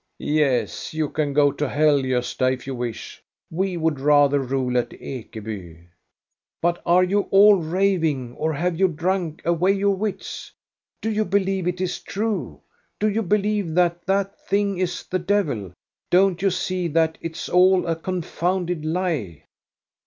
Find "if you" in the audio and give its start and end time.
2.51-2.73